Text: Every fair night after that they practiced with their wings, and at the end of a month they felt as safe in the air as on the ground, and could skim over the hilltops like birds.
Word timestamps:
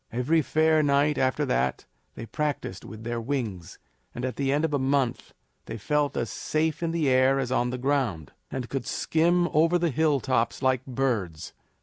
Every 0.11 0.41
fair 0.41 0.81
night 0.81 1.19
after 1.19 1.45
that 1.45 1.85
they 2.15 2.25
practiced 2.25 2.83
with 2.83 3.03
their 3.03 3.21
wings, 3.21 3.77
and 4.15 4.25
at 4.25 4.35
the 4.35 4.51
end 4.51 4.65
of 4.65 4.73
a 4.73 4.79
month 4.79 5.35
they 5.67 5.77
felt 5.77 6.17
as 6.17 6.31
safe 6.31 6.81
in 6.81 6.89
the 6.89 7.07
air 7.07 7.37
as 7.37 7.51
on 7.51 7.69
the 7.69 7.77
ground, 7.77 8.31
and 8.49 8.67
could 8.67 8.87
skim 8.87 9.47
over 9.49 9.77
the 9.77 9.91
hilltops 9.91 10.63
like 10.63 10.83
birds. 10.87 11.53